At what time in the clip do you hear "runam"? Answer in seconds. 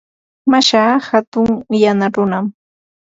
2.15-2.45